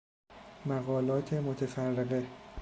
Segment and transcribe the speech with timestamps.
[0.65, 2.25] مقالات متفرقه